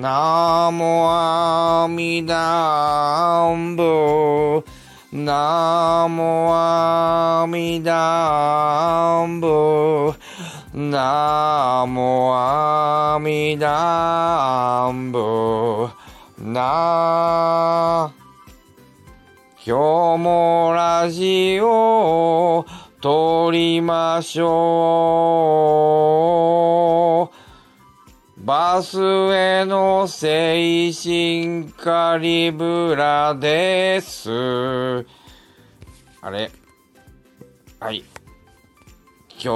[0.00, 4.64] ナモアミダンブ
[5.12, 10.14] ナモアミダンブ
[10.72, 15.88] ナモアミダンブ
[16.38, 18.14] な
[19.56, 22.64] ひょうもラジオ
[23.00, 24.44] 撮りましょ
[27.34, 27.37] う。
[28.48, 35.04] バスへの精神カリブラです。
[36.22, 36.50] あれ？
[37.78, 38.02] はい。
[39.32, 39.48] 今日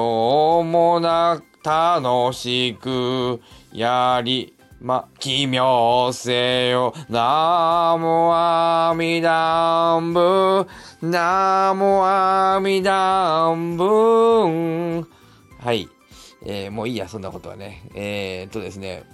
[0.71, 3.41] もな、楽しく
[3.73, 4.53] やり
[4.83, 6.93] ま、奇妙せよ。
[7.09, 10.69] ナモアミダンブ。
[11.01, 15.07] ナモアミダンブ。
[15.65, 15.89] はい。
[16.45, 17.83] えー、もういいや、そんなことはね。
[17.95, 19.05] えー、っとですね。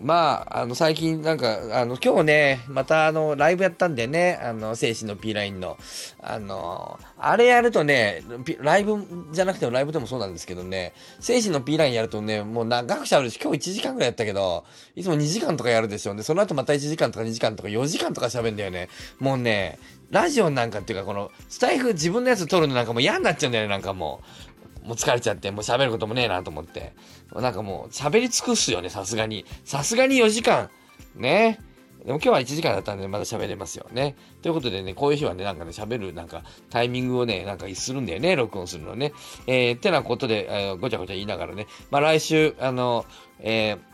[0.00, 5.76] まあ、あの、最近なんか、あの、今日ね、またあの、ライブやったんでね、あの、精神の P ラインの、
[6.22, 8.22] あの、あれやるとね、
[8.60, 14.64] ライブじゃなくてもライブでもそうなんですけどね、精神の P ラインやるとね、もう長くしゃべるし、今日1時間ぐらいやったけど、
[14.96, 16.22] いつも2時間とかやるでしょうね。
[16.22, 18.88] その後また1時間とか2時間とか4時間とか喋るんだよね。
[19.18, 19.78] もうね、
[20.10, 24.49] ラジオなんかっていうか、この、スタイフ自分のやつ撮るのなんかもう嫌になっちゃうんだよね、なんかもう。
[24.84, 26.92] もう疲れちゃって、もう喋ることもねえなと思って。
[27.34, 29.44] なんかもう喋り尽くすよね、さすがに。
[29.64, 30.70] さすがに4時間。
[31.14, 31.60] ね。
[32.04, 34.16] でも今日は1時間だったんでまだ喋れますよね。
[34.42, 39.12] ということでね、こういう日はね、なんかね、喋るなんかタイミングをね、なんかするんだよね、録音するのね。
[39.46, 43.04] えー、ってなことで、えー、ごちゃごちゃ言いながらね、まあ来週、あの、
[43.38, 43.90] えー、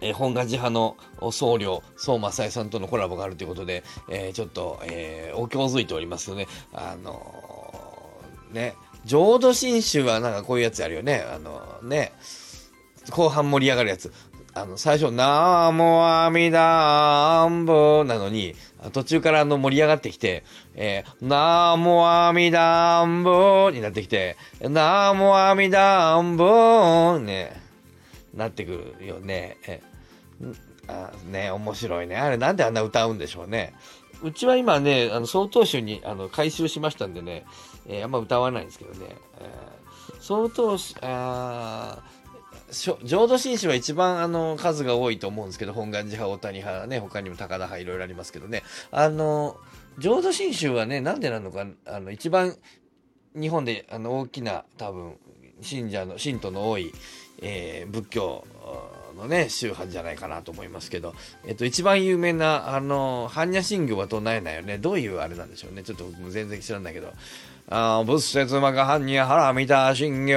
[0.00, 0.96] えー、本願寺派の
[1.30, 6.48] 僧侶、相馬さえさんとのコラボがあるということで、えー、ちょっと、えー、お経づいておりますよね。
[6.72, 11.24] あのー、ね、浄土真宗はなんかこういうやつやるよね。
[11.28, 12.12] あのね、
[13.10, 14.12] 後半盛り上がるやつ。
[14.56, 18.54] あの、最初、ナーモアミダンボなのに、
[18.92, 20.44] 途中からあの盛り上がってきて、
[20.74, 27.60] えー、ナーモアミダンボになってきて、ナーモアミダンボね、
[28.32, 29.56] なってくるよね。
[29.66, 29.80] え
[30.86, 32.16] あね、面白いね。
[32.16, 33.74] あれなんであんな歌うんでしょうね。
[34.22, 37.44] うちは今ね、あの、曹洞宗に、あの、改修しましたんでね、
[37.86, 39.06] えー、あんま歌わないんですけどね、
[39.40, 42.02] えー、曹洞宗、あ
[43.04, 49.56] 浄土真宗は一番あの数が多いと思うんですけど、本願寺派、大谷派ね、他にも高田派いろいろありますけどね、あの、
[49.98, 52.56] 浄土真宗はね、なんでなのか、あの、一番
[53.34, 55.18] 日本であの大きな多分、
[55.64, 56.92] 信者の、信徒の多い、
[57.42, 58.46] えー、仏教
[59.18, 61.14] のね、宗派じゃないかなと思いますけど、
[61.46, 64.78] えっと、一番有名な、あの、般若心経は唱えないよね？
[64.78, 65.82] どういうあれなんでしょうね？
[65.82, 67.12] ちょっと僕も全然知らないけど。
[67.70, 70.34] あ仏説魔が般若腹見た心経。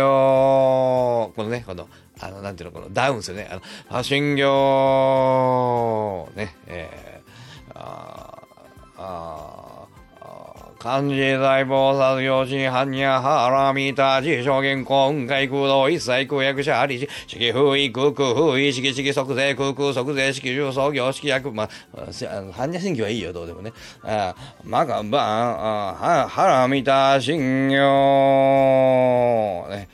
[1.35, 1.89] このね、この、
[2.19, 3.49] あの、なんていうの、このダウンですよね。
[3.51, 8.43] あの、心経、ね、えー、あ
[8.97, 9.66] あ
[10.87, 21.67] 漢字財宝殺業心般若腹見た自証言今回空洞一切空役者ありし、式風意空空風意式式即税空空即税式重創業式役、まあ、
[21.97, 23.73] 般若心経はいいよ、どうでもね。
[24.01, 24.33] あ
[24.63, 27.75] まかばん、腹見た心経、
[29.69, 29.89] ね。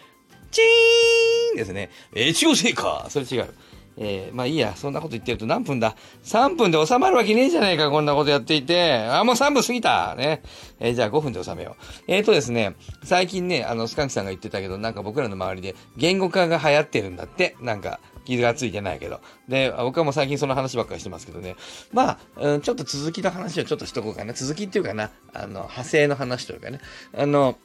[0.52, 1.90] チーンですね。
[2.14, 3.08] えー、違うせいか。
[3.10, 3.52] それ違う。
[3.98, 8.96] えー、まあいいや、そんなこと言ってると何分だ ?3 分で収まるわけねえじゃないか、こんなことやっていて。
[9.10, 10.42] あ、もう3分過ぎたね。
[10.80, 12.04] えー、じゃあ5分で収めよう。
[12.08, 17.56] えーとですね、最近ね、あの、スカンキさんが言ってたけど、なんか僕らの周りで言語化が流行ってるんだって。
[17.62, 19.22] なんか、傷がついてないけど。
[19.48, 21.56] で、僕はもう最近その話ばっかりしてますけどね。
[21.92, 24.34] まあ、うん、ちょっと続きの話をちょっとしとこうかな。
[24.34, 26.80] 続きっていうかな、あの、派生の話というかね。
[27.16, 27.58] あの、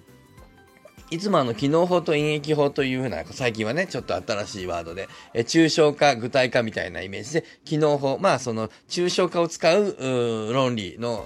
[1.11, 11.25] いつもあの、機能法と演疫法というふうな、最近はね、ちょっと新しいワードで、え抽象化、具体化みたいなイメージで、機能法、まあその、抽象化を使う、う論理の、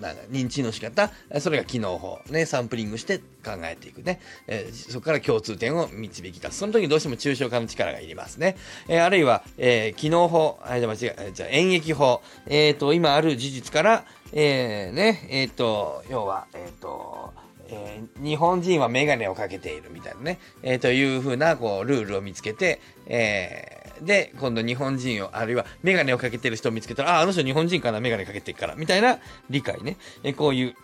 [0.00, 1.10] なん認知の仕方、
[1.40, 4.20] それが機能法、ね、サンプリングして考えていくね。
[4.46, 6.58] えー、そこから共通点を導き出す。
[6.58, 8.56] その時どうしても抽象化の力がいりますね。
[8.88, 17.32] えー、あるいは、えー、機能法、あ、じゃ間違え、じゃあ演疫法、えっ、ー、と、今ある事実から、えー、ね、えっ、ー、と、要は、えっ、ー、と、
[17.68, 29.18] えー、日本人はメガネをかけているみたいなね、えー、というふうな、こう、ルールを見つけて、えー、で、今度日本人を、あるいはメガネをかけてる人を見つけたら、あ、あの人日本人かな、メガネかけてるから、みたいな
[29.50, 29.96] 理解ね。
[30.22, 30.74] えー、こういう、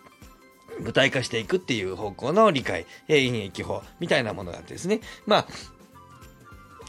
[0.81, 5.01] 具体化していくっていう方向の理解、えー、演疫法みたいなものがあってですね。
[5.27, 5.47] まあ、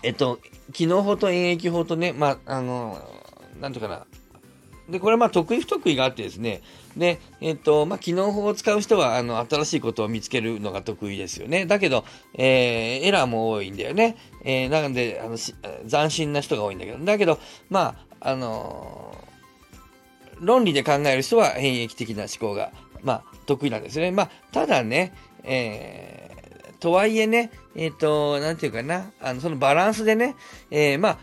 [0.04, 0.40] えっと、
[0.72, 3.02] 機能法と演疫法とね、まあ、あの、
[3.60, 4.06] なんとかな、
[4.90, 6.62] で、これはまあ得意不得意があってですね、
[6.98, 11.66] で、えっ、と、まあ、機能法を使う人は、あの、新しいことを見つけるのが得意ですよね。
[11.66, 12.06] だけど、
[12.36, 14.18] えー、エラーも多いんだよね。
[14.44, 15.38] えー、なので、あの、
[15.90, 19.16] 斬新な人が多いんだけど、だけど、まあ、あの、
[20.40, 24.12] 論理で考える人は変易的な思考が、まあ、得意なんですよね。
[24.12, 25.14] まあ、ただね、
[25.44, 30.36] えー、とはいえね、えっ、ー、と、なんていうかな、あの、そのバランスでね、
[30.70, 31.18] えー、まあ、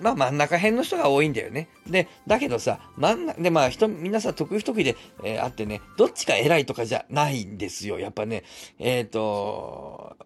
[0.00, 1.68] まあ真ん中辺の人が多いんだよね。
[1.86, 7.98] で、だけどさ、真ん中、でまあ人、みんなさ、得意不得意で、えー、あってね、どっちが偉いとかじゃないんですよ。
[7.98, 8.44] やっぱね、
[8.78, 10.16] えっ、ー、と、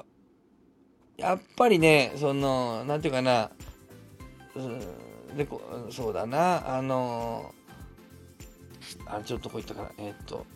[1.17, 3.51] やっぱりね、その、なんていうかな、
[4.55, 7.55] うん、でこそうだな、あの、
[9.07, 10.47] あ、ちょっとこういったかな、えっ、ー、と、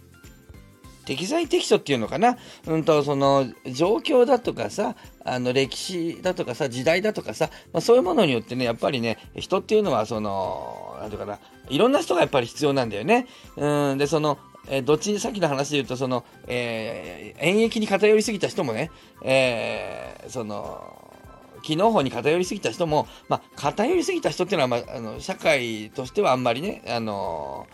[1.04, 2.36] 適材適所っていうのかな、
[2.66, 13.26] うんと、その状況だとかさ、あの歴史だとかさ、時代だとかさ、まあ、そういうものによってね、やっぱりね、人っていうのは、その、なんていうかな、いろんな人がやっぱり必要なんだよね。
[13.56, 18.90] うん、で、その、え、どっちにさっきの話で言うと、その、えー、演疫に偏りすぎた人もね、
[19.22, 21.04] えー、その、
[21.62, 27.66] 機能法に偏りすぎた人も、まあ、偏りすぎた人っていうのは、まあ、あの社会としてはあんまりね、あの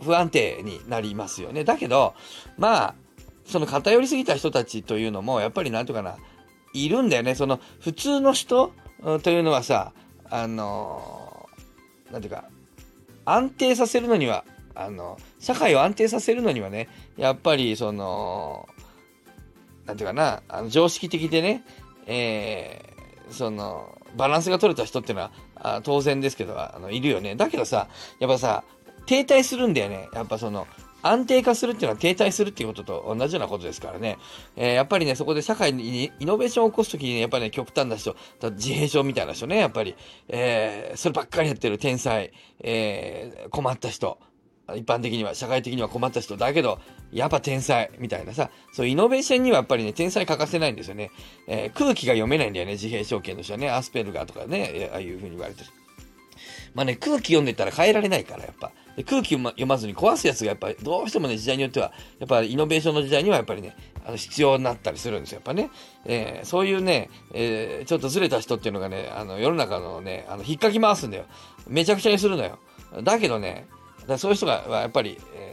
[0.00, 1.64] 不安定になりますよね。
[1.64, 2.14] だけど、
[2.56, 2.94] まあ、
[3.44, 6.16] その偏りすぎた人たちというのも、やっぱりなんとかな、
[6.74, 7.34] いるんだよね。
[7.34, 8.72] その、普通の人
[9.22, 9.92] というのはさ、
[10.30, 11.48] あの、
[12.12, 12.44] なんていうか、
[13.24, 18.68] 安定させるのには、あの、社会を安定させるのにはね、やっぱり、その、
[19.86, 21.64] なんていうかな、あの常識的でね、
[22.06, 27.34] えー、その、バランスが取れた人っていうのは、あ当然ですけど、あの、いるよね。
[27.36, 28.64] だけどさ、やっぱさ、
[29.08, 30.10] 停滞するんだよね。
[30.12, 30.66] やっぱその、
[31.00, 34.18] 安定化するっていうのは停滞するっていうことと同じようなことですからね。
[34.54, 39.94] えー、やっぱりね、そこで社会にイノベーションを起こすときに、ね、やっぱりね、極端な人、自閉症みたいな人ね、やっぱり、
[40.28, 44.18] えー、そればっかりやってる天才、えー、困った人、
[44.74, 46.78] 一般的には、社会的には困った人だけど、
[47.10, 51.10] やっぱ天才みたいなさ、そうイノベーションにはやっぱりね、天才欠かせないんですよね。
[51.46, 55.70] えー、空気が読めないんだよね、自閉症圏の人はね、アスペルガーとかね、ああいう風に言われてる。
[56.74, 58.72] まあね、空気読んでたら変えられないから、やっぱ。
[58.96, 65.70] で空気読まずに壊すやつがやっぱりどうしてもね、時代によっては、やっぱイノベーションの時代にはやっぱりね、あの必要になったりするんですよ、やっぱね。
[66.04, 71.26] えー、そういうね、えー、ちょっとずれた人っていうのがね、あの世の中のね、あの引っかき回すんだよ。
[71.68, 72.58] めちゃくちゃにするのよ。
[73.04, 73.66] だけどね、
[74.08, 75.47] だそういう人がやっぱり、え、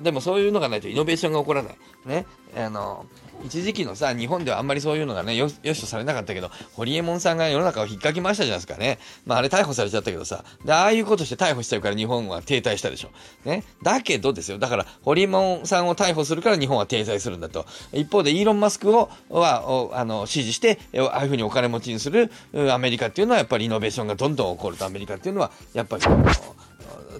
[0.00, 1.76] でもそういうのがないとイノベーションが起こらない。
[2.06, 2.26] ね。
[2.56, 3.06] あの、
[3.44, 8.98] 一時期のさ、日本ではあんまりそういうのがね、よよしとされなかったけど、ホリエモンさんが世の中を引っかき回したじゃないですかね。
[9.26, 13.10] まああれ逮捕されちゃったけどさ、で、ああいうことして逮捕しちゃうから日本は停滞したでしょ。
[13.44, 13.64] ね。
[13.82, 14.58] だけどですよ。
[14.58, 17.66] だから、ホリエモンさんを逮捕するから日本は停滞するんだと。
[17.92, 22.30] 一方で、イーロン・マスクを、は、あの、支持して、ああいうふうにお金持ちにする
[22.70, 26.02] アメリカっていうのは、やっぱりイノベーションがどんどん起こるとアメリカっていうのは、やっぱり、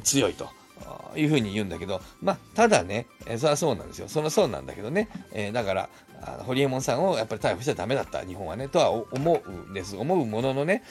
[0.03, 0.60] 強いと。
[1.17, 4.09] いうふうに言うんだけど、まあ、ただね、えー、それはそうなんですよ。
[4.09, 5.89] そのそうなんだけどね、えー、だから、
[6.23, 9.97] あのホリエモンさんをやっぱり逮捕しちゃダメだった、日本はね、とは思うんです。
[9.97, 10.83] 思うもののね、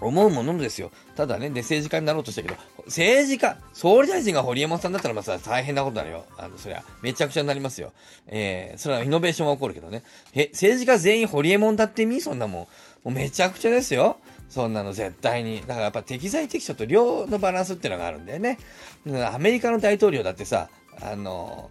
[0.00, 0.92] 思うものですよ。
[1.16, 2.54] ただね、で、政治家になろうとしたけど、
[2.86, 6.24] 政治家、総理大臣がホリエモンさんだったらまあ大変なことになるよ。
[6.36, 7.92] あの、そりゃ、めちゃくちゃになりますよ。
[8.28, 10.04] えー、それはイノベーションが起こるけどね。
[10.34, 12.62] え、政治家全員ホリエモンだってみそんなもん。
[12.62, 12.68] も
[13.06, 14.18] うめちゃくちゃですよ。
[14.48, 15.60] そんなの絶対に。
[15.60, 18.58] だからやっぱ適材適所と量のバランスっていうのがあるんだよね。
[19.32, 20.68] アメリカの大統領だってさ、
[21.02, 21.70] あの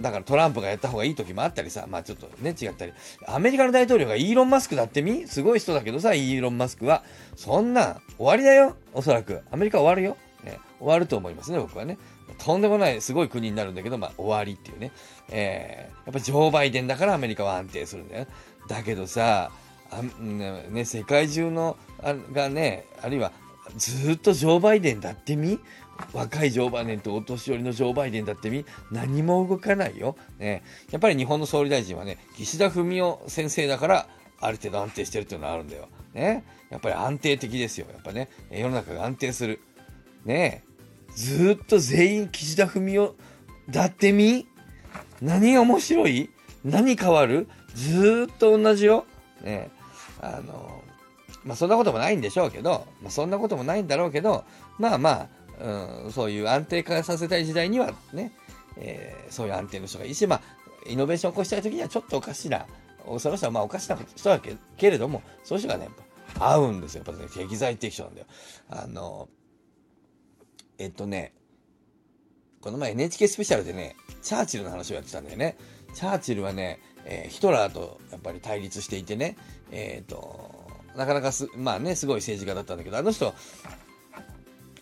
[0.00, 2.92] だからトランプがやった方がいい時もあったりさ、まあちょっとね、違ったり。
[3.26, 5.26] アメリカの大統領がイーロン・マスクだってみ？
[5.28, 7.04] すごい人だけどさ、イーロン・マスクは。
[7.36, 8.76] そんな、終わりだよ。
[8.92, 9.42] おそらく。
[9.50, 10.16] アメリカ終わるよ。
[10.42, 11.96] ね、終わると思いますね、僕はね。
[12.38, 14.92] とんでもないすごい国になるんだけど、まあ終わりっていうね。
[15.30, 18.26] えー、やっぱジョー・バイデンだからアメリカは安定するんだよ。
[18.68, 19.50] だけどさ、
[19.90, 23.32] あね、世界中のあがね、あるいは
[23.76, 25.58] ずっとジョー・バイデンだってみ？
[26.12, 28.64] 若いジョー・バイデンとお年寄りのジョー・バイデンだってみ？
[28.90, 30.16] 何も動かないよ。
[30.38, 34.08] ね、やっぱり日本の総理大臣はね、岸田文雄先生だから、
[34.40, 35.88] ある程度安定してるっていうのはあるんだよ。
[36.14, 36.44] ね。
[36.70, 37.86] やっぱり安定的ですよ。
[37.92, 39.60] やっぱね、世の中が安定する。
[40.24, 40.62] ね
[41.14, 43.10] ずっと全員岸田文雄
[43.70, 44.46] だってみ？
[45.20, 46.30] 何が面白い？
[46.64, 47.48] 何変わる？
[47.74, 49.04] ずっと同じよ。
[49.42, 49.70] ね
[50.20, 50.82] あの、
[51.44, 54.44] まあそんなこともないんでしょうけど、まあそんなこともないんだろうけど、
[54.78, 55.10] まあま
[55.60, 58.32] あ、うん、そういう安定化させたい時代にはね、
[58.76, 60.40] えー、そういう安定の人がいいし、まあ、
[60.86, 62.66] イノベーションを起こしたい時にはちょっとおかしな、
[63.18, 65.88] その人はまあおかしな人だけけれども、そういう人がね、
[66.38, 67.02] 合うんですよ。
[67.06, 68.26] やっぱね、適材適所なんだよ。
[68.70, 69.28] あの、
[70.78, 71.32] えっとね、
[72.60, 75.56] この前 NHK スペシャルでね、チャーチルの話をやってたんだよね。
[75.94, 79.36] チャーチルはね、えー、ヒトラーとやっぱり対立していてね、
[79.70, 83.34] えっ、ー、と、なかなかす、まあね、すごい政治家だったんだけど、あの人、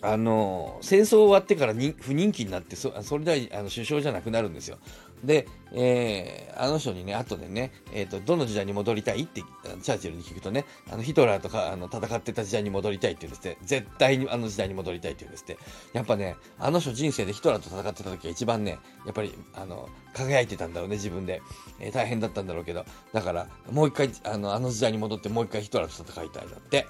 [0.07, 4.79] あの戦争終わってから不人気になってそそれではあの首相じゃなくなるんですよ。
[5.25, 9.23] で、えー、あの人にね、後でね、えーと、どの時代に戻りたい？
[9.23, 9.43] って
[9.83, 15.59] チャーチルに聞くとね、あのヒトラーとかあの戦ってた時代に戻りたいって言うんですって、絶対にあの時代に戻りたいって言うんですって、
[15.95, 21.41] やっぱね、あの人人生でヒトラーと戦ってた時が一番ね、やっぱりあの輝いてたんだろうね、自分で、
[21.81, 22.85] えー、大変だったんだろうけど、
[23.15, 26.87] だからもう一回あのあの時代に戻ってもう一回ヒトラーと戦いたいだって。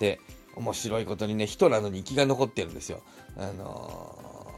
[0.00, 0.20] で、
[0.58, 3.00] 面白いことにね、ヒトラーの日記が残ってるんですよ。
[3.36, 4.52] あの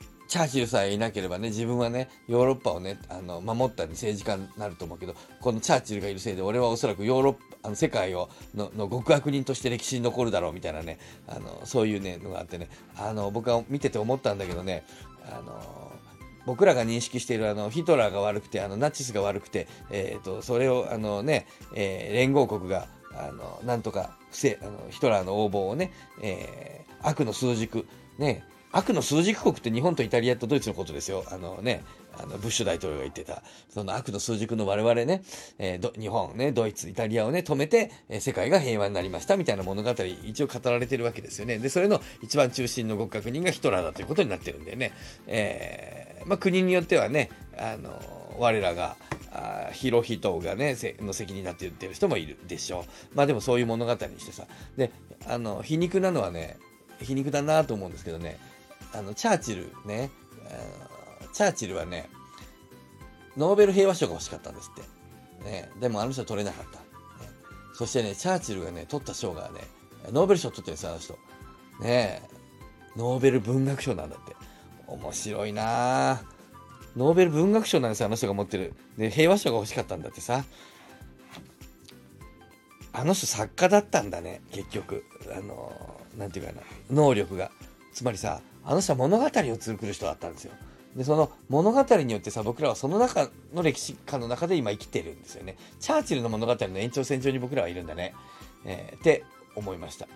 [0.00, 14.84] ー、チャーチルさえいなければね、自分はね、ヨーロッパをね、あの、守ったり政治家になると思うけど、このチャーチルがいるせいで、俺はおそらくヨーロッパ、あの世界をのの極悪人として歴史に残るだろうみたいなね、あのそういうね、のがあってね、あの、僕は見てて思ったんだけどね、
[15.24, 15.92] あの
[16.46, 27.86] 僕らが認識しているあのヒトラーが悪くてあのナチスが悪くて、えーと、それをあの、ねえー、連合国があのなんとか不正あのヒトラーの横暴をね、えー、悪の数軸
[28.18, 31.24] ね悪の数軸国って日本とイタリアとドイツのことですよ。
[31.28, 31.82] あのね、
[32.16, 35.22] あのブッシュ大統領が言ってた、その悪の数軸の我々ね、
[35.58, 39.90] えー、日本ね、ドイツ、イタリアをね、止めて、えー、世界が平和になりましたみたいな物語、
[40.24, 41.58] 一応語られてるわけですよね。
[41.58, 44.92] で、それの一番中心の極悪人がヒトラーだということになってるんでね、
[45.26, 48.96] えー、まあ国によってはね、あの、我らが、
[49.32, 52.84] あヒロヒトがねの責任だって言ってる人もいるでしょう。
[53.14, 54.46] まあでもそういう物語にしてさ。
[54.76, 54.90] で
[55.26, 56.58] あの皮肉なのはね
[57.00, 58.38] 皮肉だなと思うんですけどね。
[58.92, 60.10] あのチャーチルね
[61.32, 62.08] チャーチルはね
[63.36, 66.84] ノーベル平和賞が欲しかったんですって、ね、でもあの人は取れなかった、ね、
[67.72, 69.60] そしてねチャーチルがね取った賞がね
[70.10, 71.18] ノーベル賞取ってるんですよあの人。
[71.80, 72.22] ね
[72.96, 74.34] ノーベル文学賞なんだって。
[74.88, 76.22] 面白いなあ
[76.96, 78.74] ノーベル文学賞なんですよ、あの人が持ってる。
[78.98, 80.44] で、平和賞が欲しかったんだってさ。
[82.92, 85.04] あの人作家だったんだね、結局。
[85.34, 87.50] あの、なんていうかな、能力が。
[87.92, 90.52] つまりさ、あの人は物語を作る人だったんですよ。
[90.96, 95.56] で、その物語によってさ、僕らはその中の歴史観の中で今生きてるんですよね。
[95.78, 98.14] チャーチルの物語の延長線上に僕らはいるんだね。
[98.64, 100.08] えー、って思いました。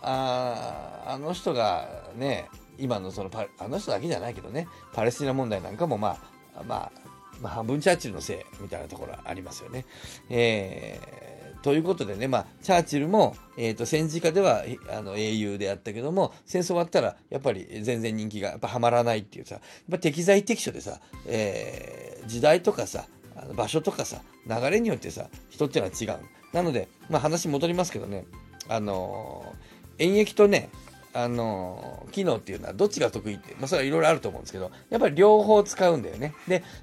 [0.00, 2.48] ああの人がね、
[2.78, 6.18] 今のそのパあの人だけじゃないけどねパレスチナ問題なんかもま
[6.54, 7.02] あまあ
[7.40, 9.84] まあ、半分チャーチルのせいみたいなところありますよね。
[10.30, 23.06] えー、ということでね、まあ、チャーチルも、えーと、戦時下ではあの英雄であったけども戦争終わったらやっぱり全然人気がやっぱはまらないっていうさやっぱ適材適所でさ、えー、時代とかさ
[23.56, 26.22] 場所とかさ流れによってさ人っていうのは違う。
[26.52, 28.26] なので、まあ、話戻りますけどね
[28.68, 29.54] あの、
[29.98, 30.68] 演劇とね
[31.14, 36.34] あの機能っていうのはどっちが得意って、まあ、それはいろいろあると思うんですけど、やっぱり両方使うんだよね。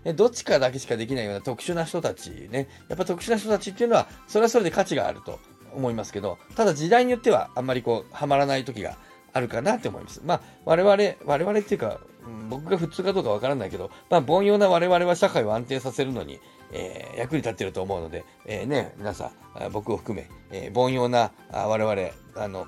[0.04, 5.40] で、どっちかだけしかできないような特殊な人たちね、やっぱ特殊な人たちっていうのは、それはそれで価値があると
[5.74, 8.98] 思いますけど、ただ時代によってはあんまりこう、はまらない時が
[9.34, 10.22] あるかなって思います。
[10.24, 12.00] まあ、我々、我々っていうか、
[12.50, 16.40] 僕が普通かどうかわからないけど、まあ、凡庸な我々は社会を安定させるのに、
[16.72, 22.68] えー、役に立ってると思うので、えー、ね、皆さん、僕を含め、えー、凡庸な我々、あの、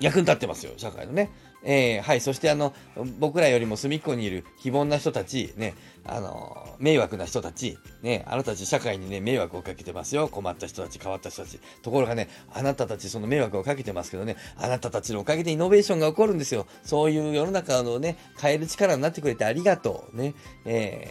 [0.00, 1.30] 役に立ってますよ、社会のね。
[1.64, 2.20] えー、はい。
[2.20, 2.74] そしてあの、
[3.18, 5.74] 僕らよりも隅っこにいる非凡な人たち、ね、
[6.04, 10.28] あの、迷惑な人たち、ね、あなたたち社会にね、迷惑をかけてますよ。
[10.28, 11.58] 困った人たち、変わった人たち。
[11.82, 16.66] ところがね、あなたたちその迷惑をかけてますけどね、あなたたちのおかげでイノベーションが起こるんですよ。
[16.82, 20.16] そういう世の中のね、変える力になってくれてありがとう。
[20.16, 20.34] ね、
[20.66, 21.10] え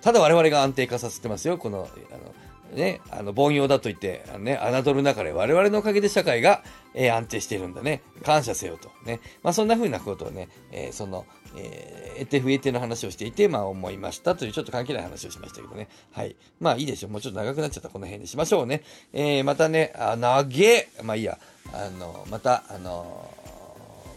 [0.00, 1.56] ー、ただ我々が安定化させてますよ。
[1.56, 2.34] この、あの、
[2.74, 6.62] ね、あの、凡庸だと言って、あのね、侮る中で我々のおかげで社会が、
[6.94, 8.02] えー、安定しているんだね。
[8.22, 8.90] 感謝せよと。
[9.04, 9.20] ね。
[9.42, 11.26] まあ、そんな風なことをね、えー、その、
[11.56, 15.88] えー、得て増えての話をしていて、まあ、思いましたというちょっと関係ない話をしましたけどね。
[16.12, 16.36] はい。
[16.60, 17.10] まあ、いいでしょう。
[17.10, 18.82] もうちょっと長くなっちゃったこの辺にしましょうね。
[19.12, 20.88] えー、またね、あ、長え。
[21.02, 21.38] まあ、いいや。
[21.72, 23.30] あの、また、あの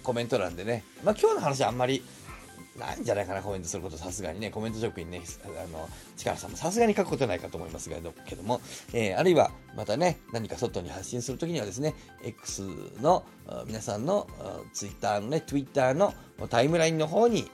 [0.03, 2.03] コメント欄でね、まあ、今日の話はあんまり、
[2.77, 8.61] ないんじゃないかな、コメントすること、さすがにね、コメント職員ね、あの、力さんもさすがに書くことないかと思います、けども、
[8.93, 11.93] えー、あるいは、またね、何か外に発信するときにはですね、
[12.23, 12.63] X
[13.01, 13.23] の
[13.65, 14.27] 皆さんの
[14.73, 16.13] Twitter のね、Twitter の
[16.49, 17.49] タイムラインの方に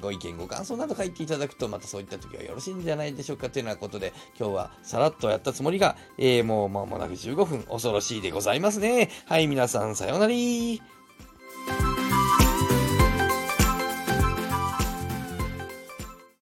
[0.00, 9.10] ご意見、ご感想など書いていただくと、またそういった時はよろしいんじゃないでしょうかというようなことで、今日はさらっとやったつもりが、えー、もう間もなく15分、恐ろしいでございますね。
[9.26, 10.97] はい、皆さん、さようなら。